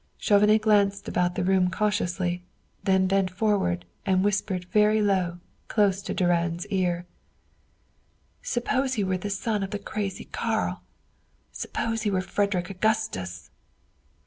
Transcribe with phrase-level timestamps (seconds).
[0.17, 2.43] Chauvenet glanced about the room cautiously,
[2.83, 7.05] then bent forward and whispered very low, close to Durand's ear:
[8.41, 10.81] "Suppose he were the son of the crazy Karl!
[11.51, 13.51] Suppose he were Frederick Augustus!"